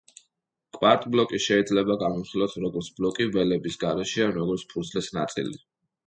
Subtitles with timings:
[0.75, 5.55] კვარტბლოკი შეიძლება განვიხილოთ, როგორც ბლოკი ველების გარეშე ან როგორც ფურცლის ნაწილი.